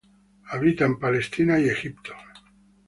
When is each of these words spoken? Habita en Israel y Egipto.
Habita 0.49 0.85
en 0.85 0.97
Israel 1.13 1.63
y 1.63 1.69
Egipto. 1.69 2.15